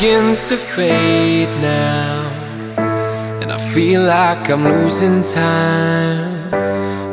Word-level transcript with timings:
begins 0.00 0.44
to 0.44 0.56
fade 0.56 1.50
now. 1.60 2.26
And 3.42 3.52
I 3.52 3.58
feel 3.58 4.02
like 4.02 4.48
I'm 4.48 4.64
losing 4.64 5.22
time. 5.22 6.50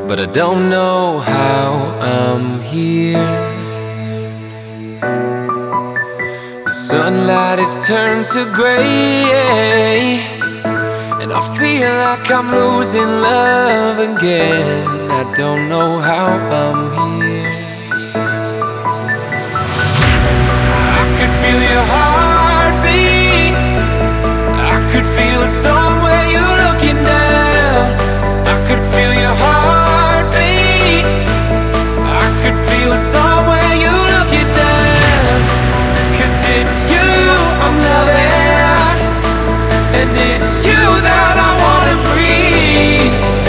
But 0.08 0.22
I 0.22 0.26
don't 0.26 0.70
know 0.70 1.20
how 1.20 1.74
I'm 2.00 2.62
here. 2.62 3.34
The 6.64 6.72
sunlight 6.72 7.60
is 7.60 7.78
turned 7.86 8.26
to 8.28 8.46
gray. 8.56 10.22
And 11.22 11.34
I 11.34 11.42
feel 11.60 11.92
like 12.06 12.32
I'm 12.32 12.50
losing 12.50 13.12
love 13.30 14.00
again. 14.00 15.12
I 15.12 15.24
don't 15.36 15.68
know 15.68 16.00
how 16.00 16.28
I'm 16.64 16.87
And 40.00 40.12
it's 40.16 40.64
you 40.64 41.02
that 41.02 41.36
I 41.42 41.52
wanna 41.64 41.96
breathe. 42.14 43.47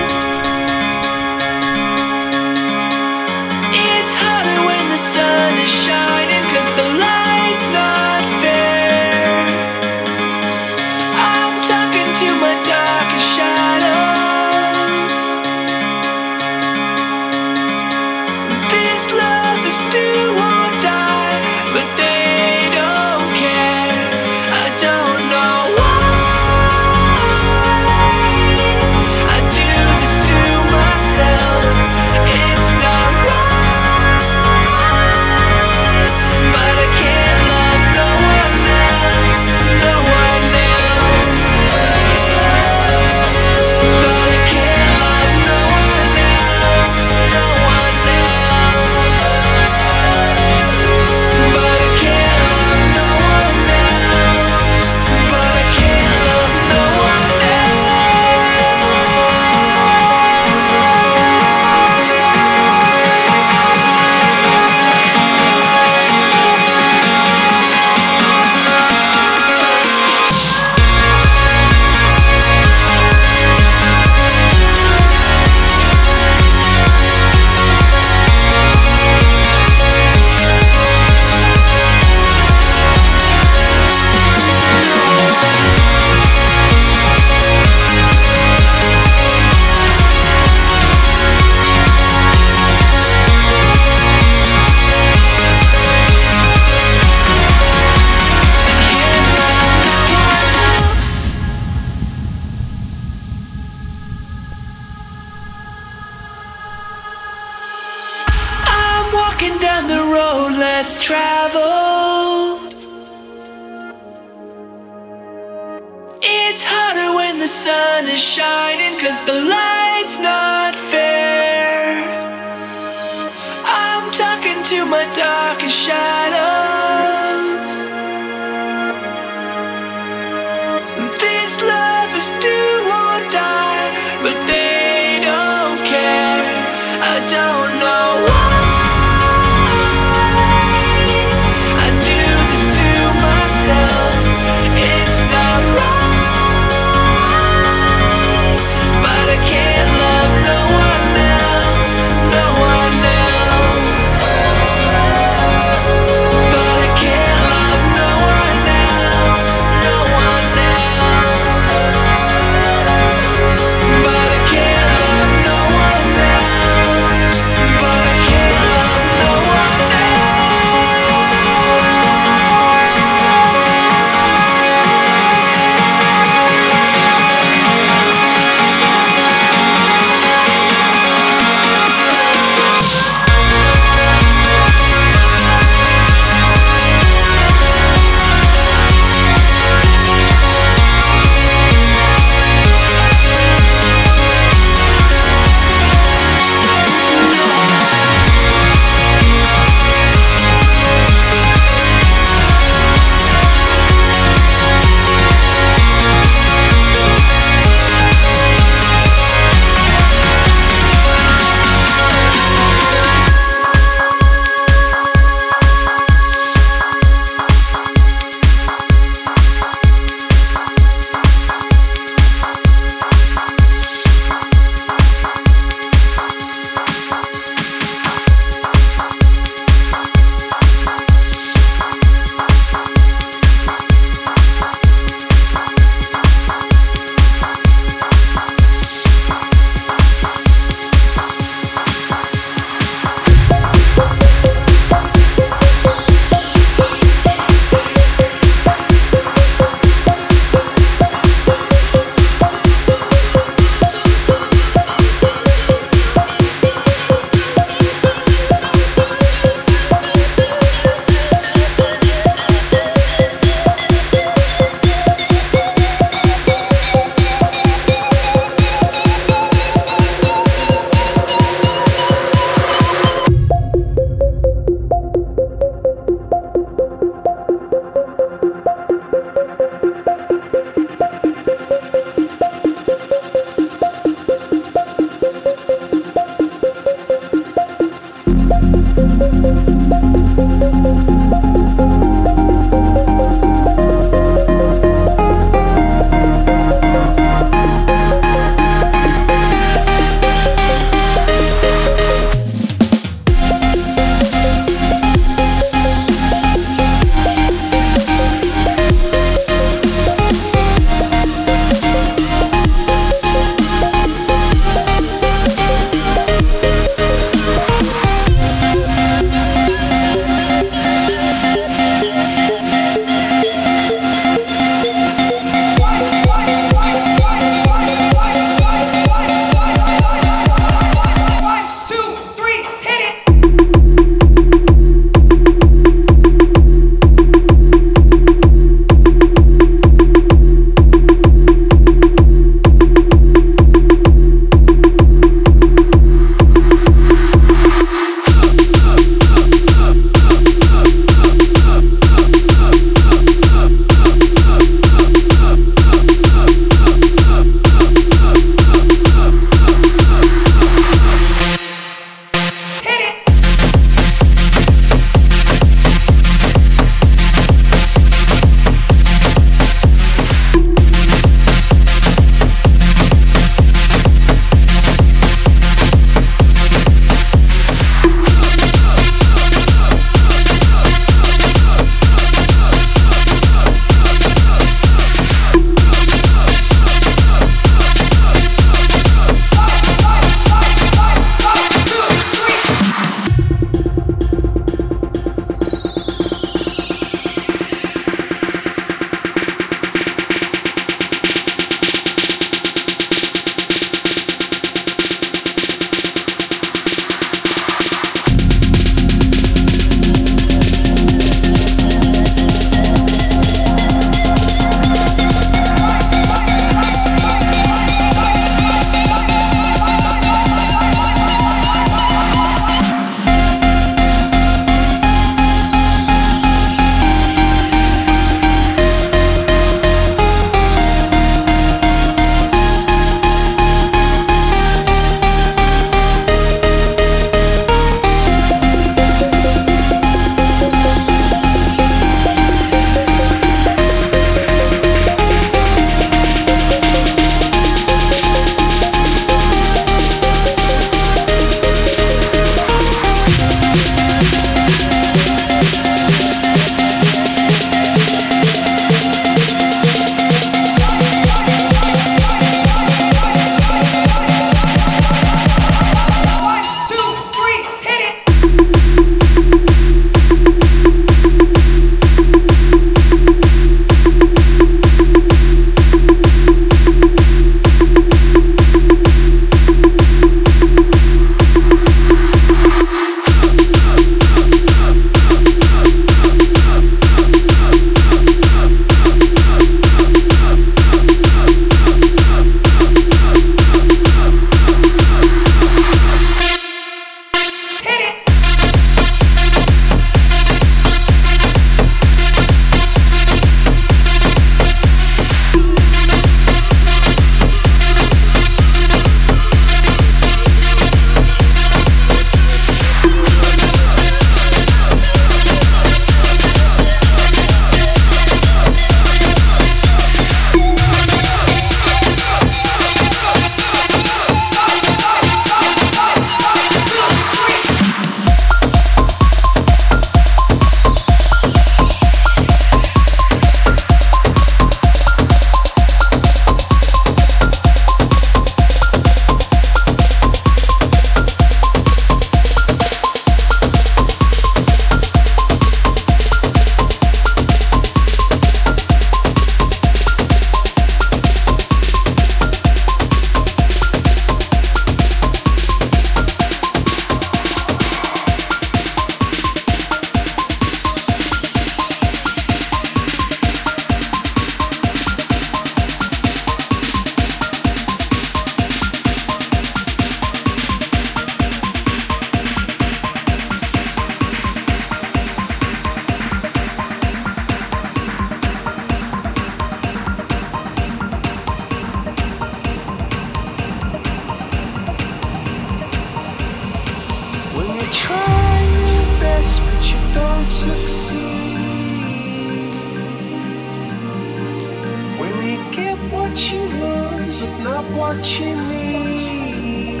what 597.96 598.40
you 598.40 598.54
need 598.72 600.00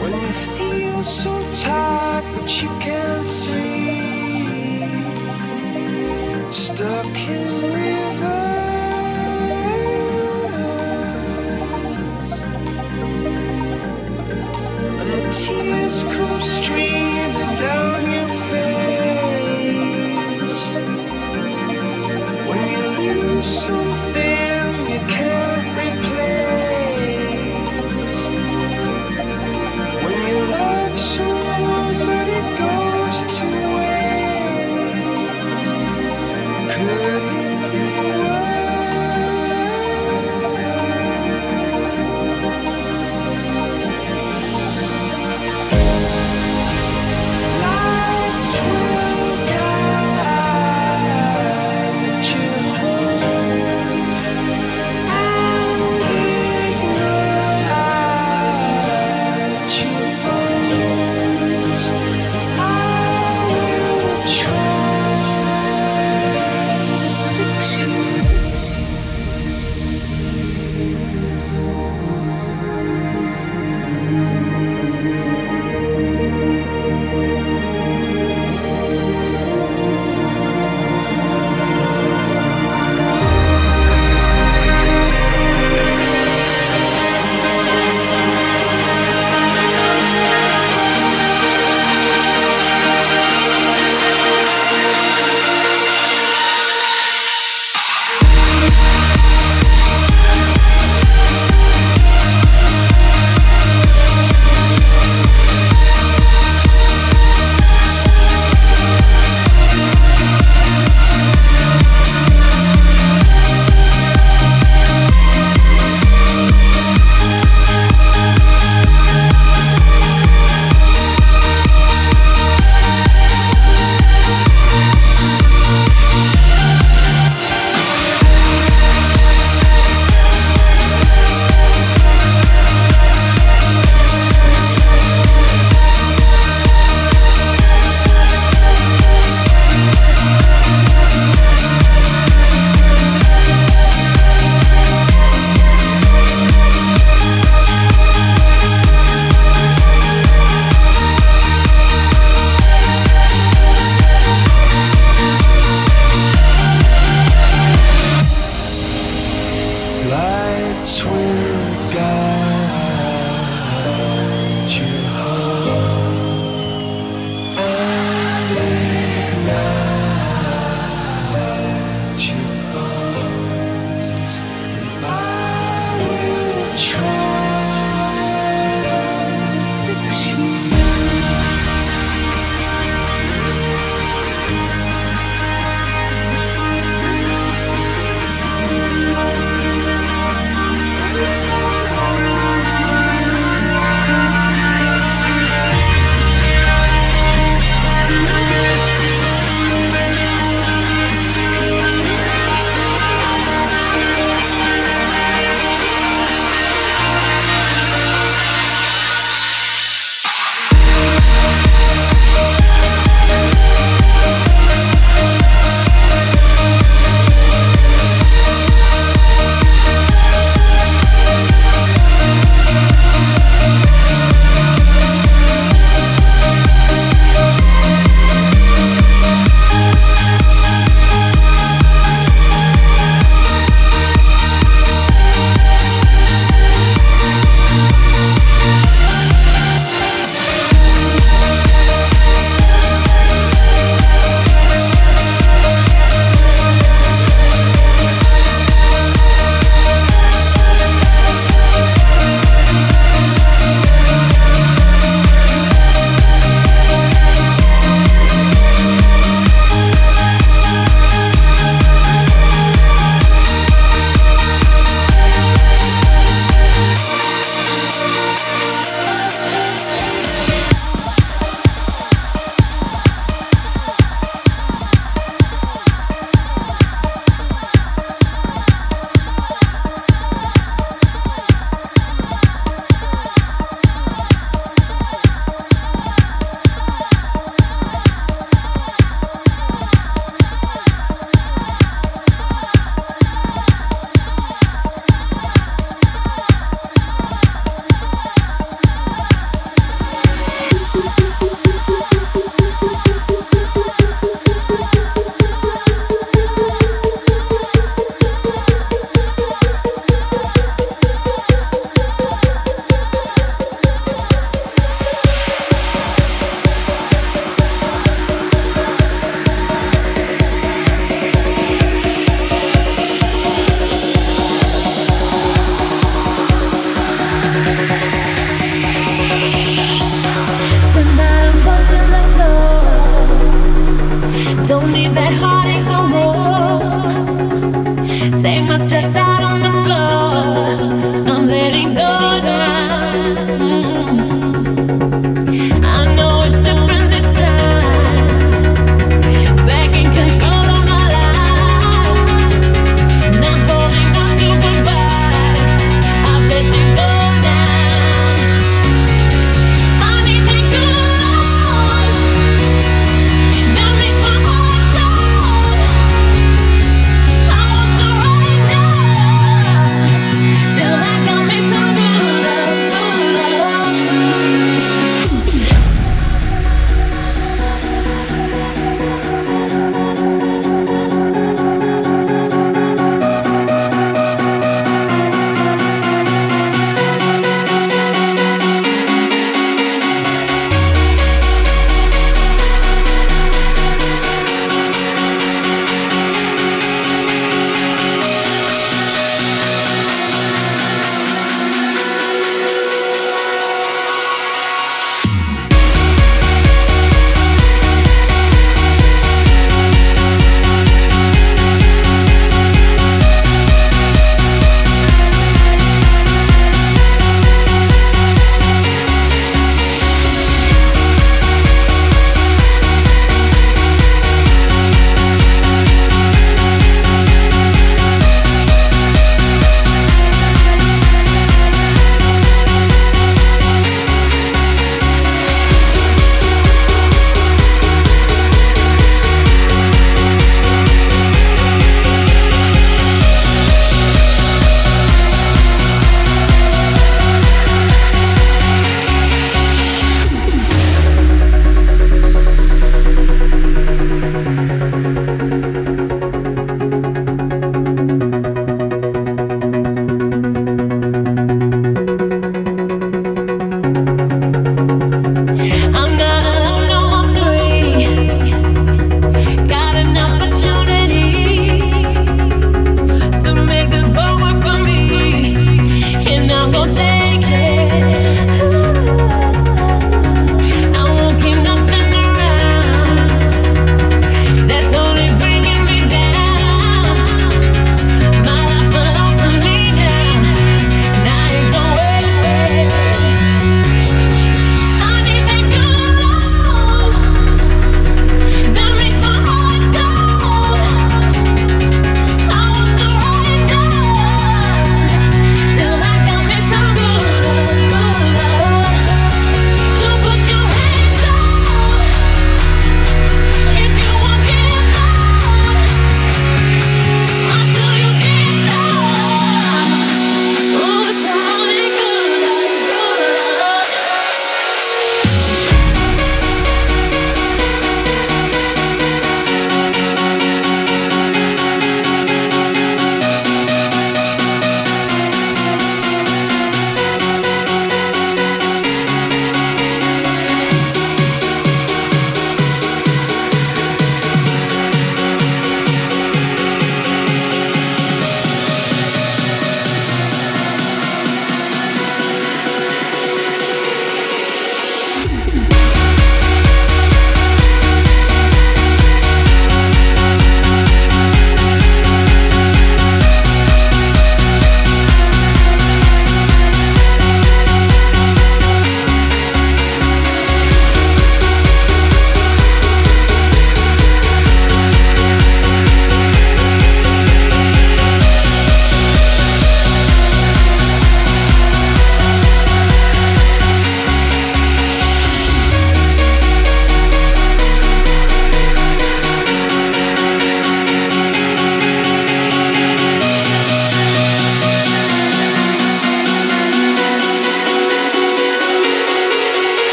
when 0.00 0.12
you 0.12 0.32
feel 0.56 1.02
so 1.02 1.32
tired 1.52 2.24
but 2.34 2.62
you 2.62 2.68
can't 2.80 3.26
sleep, 3.26 4.90
stuck 6.50 7.06
in. 7.28 7.75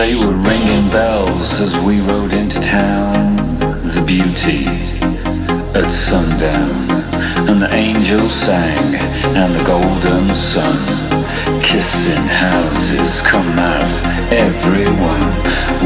They 0.00 0.16
were 0.16 0.32
ringing 0.32 0.88
bells 0.88 1.60
as 1.60 1.76
we 1.84 2.00
rode 2.00 2.32
into 2.32 2.58
town. 2.62 3.36
The 3.92 4.02
beauty 4.08 4.64
at 5.76 5.84
sundown. 5.84 6.72
And 7.44 7.60
the 7.60 7.68
angels 7.76 8.32
sang, 8.32 8.96
and 9.36 9.52
the 9.52 9.62
golden 9.68 10.32
sun. 10.32 10.80
Kissing 11.60 12.24
houses, 12.32 13.20
come 13.20 13.52
out, 13.60 13.92
everyone. 14.32 15.28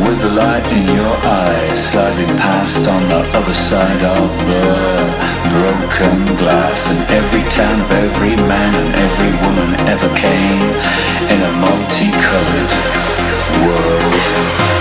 With 0.06 0.22
the 0.22 0.30
light 0.30 0.68
in 0.70 0.94
your 0.94 1.16
eyes, 1.26 1.74
sliding 1.74 2.38
past 2.38 2.86
on 2.86 3.02
the 3.10 3.22
other 3.34 3.52
side 3.52 4.02
of 4.14 4.30
the 4.46 4.62
broken 5.50 6.36
glass 6.38 6.90
And 6.90 7.02
every 7.18 7.42
town 7.50 7.80
of 7.80 7.90
every 7.90 8.36
man 8.46 8.74
and 8.74 8.94
every 8.94 9.32
woman 9.42 9.70
ever 9.90 10.10
came 10.14 10.62
In 11.30 11.40
a 11.42 11.52
multicolored 11.62 13.13
world. 13.62 14.73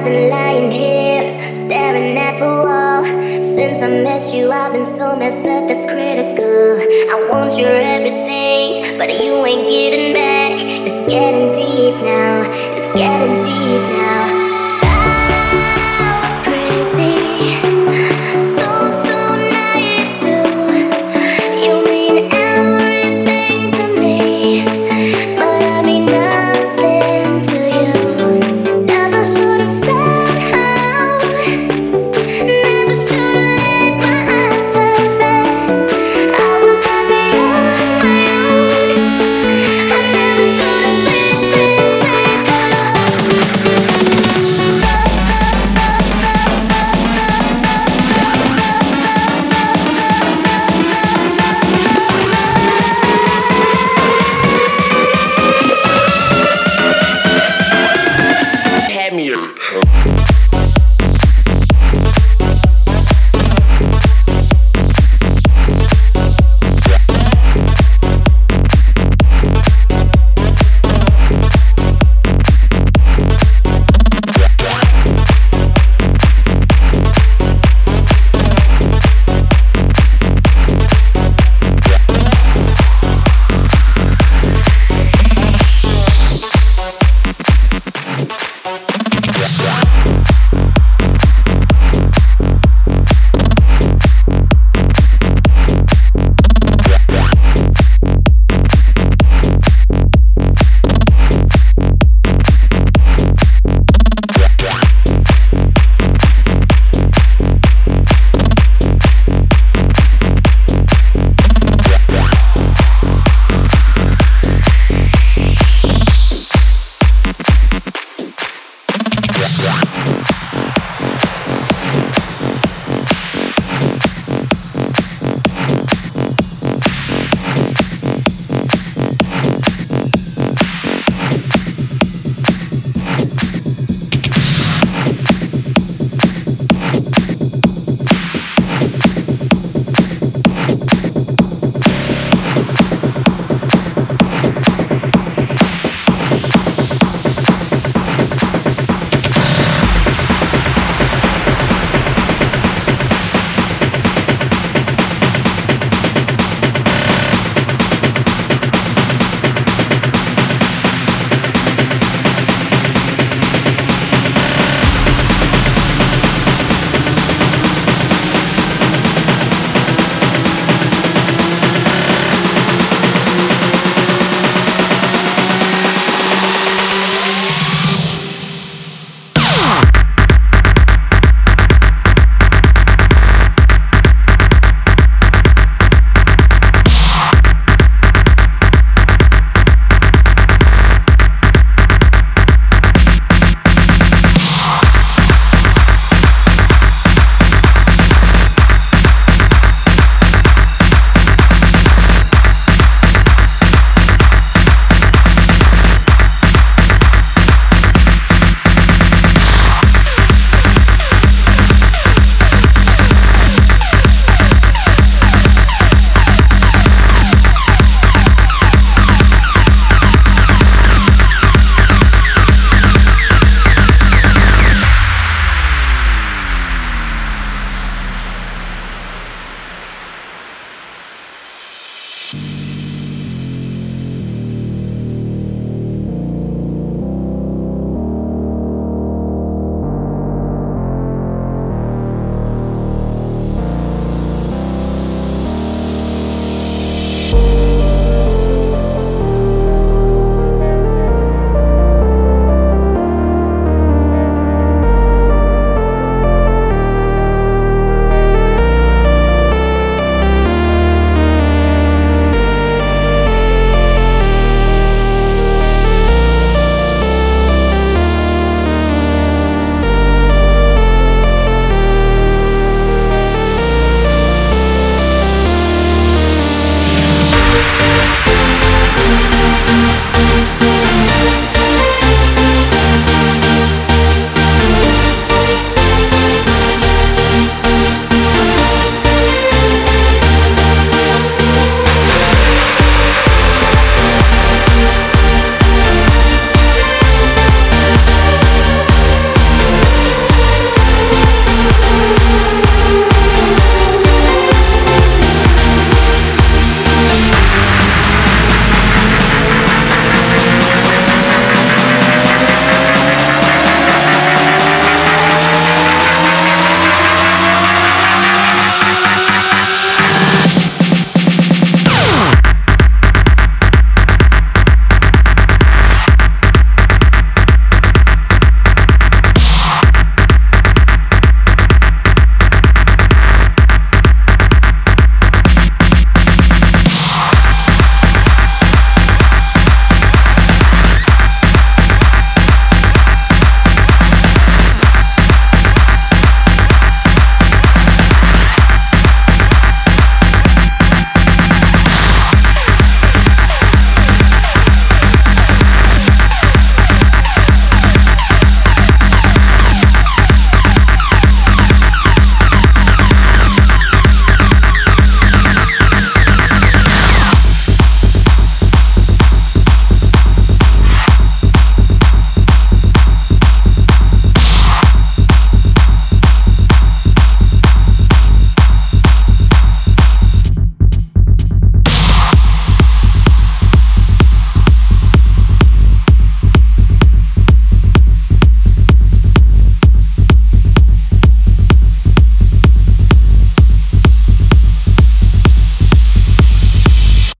I've 0.00 0.06
been 0.06 0.30
lying 0.30 0.70
here, 0.70 1.54
staring 1.54 2.16
at 2.16 2.38
the 2.38 2.46
wall. 2.46 3.04
Since 3.04 3.82
I 3.82 3.88
met 4.02 4.32
you, 4.32 4.50
I've 4.50 4.72
been 4.72 4.86
so 4.86 5.14
messed 5.14 5.44
up, 5.44 5.68
it's 5.68 5.84
critical. 5.84 6.80
I 7.12 7.28
want 7.28 7.58
your 7.58 7.68
everything, 7.68 8.96
but 8.96 9.12
you 9.20 9.44
ain't 9.44 9.68
giving 9.68 10.14
back. 10.14 10.56
It's 10.56 11.04
getting 11.04 11.52
deep 11.52 12.00
now, 12.02 12.40
it's 12.78 12.88
getting 12.96 13.44
deep 13.44 13.49